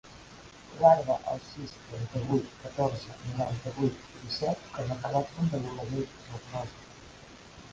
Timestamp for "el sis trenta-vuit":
1.33-2.47